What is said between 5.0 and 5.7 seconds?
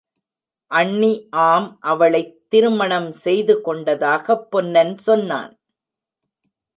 சொன்னன்!